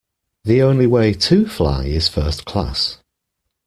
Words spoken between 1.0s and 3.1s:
too fly is first class